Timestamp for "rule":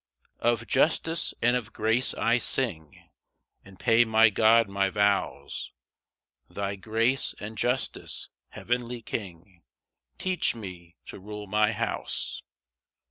11.19-11.45